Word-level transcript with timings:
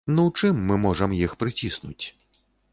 Ну 0.19 0.23
чым 0.39 0.55
мы 0.69 0.75
можам 0.85 1.13
іх 1.19 1.37
прыціснуць? 1.45 2.05